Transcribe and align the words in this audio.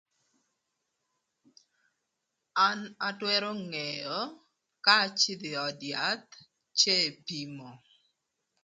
An 2.67 2.79
atwërö 3.07 3.51
ngeo 3.69 4.19
ka 4.85 4.93
acïdhï 5.05 5.51
ï 5.53 5.59
öd 5.67 5.79
yath 5.91 6.31
cë 6.79 6.93
epimo. 7.09 7.69